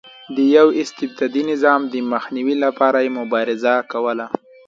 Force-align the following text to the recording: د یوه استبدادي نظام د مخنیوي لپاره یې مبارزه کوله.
د 0.35 0.37
یوه 0.55 0.71
استبدادي 0.81 1.43
نظام 1.51 1.81
د 1.93 1.93
مخنیوي 2.13 2.55
لپاره 2.65 2.97
یې 3.05 3.15
مبارزه 3.19 3.73
کوله. 3.91 4.25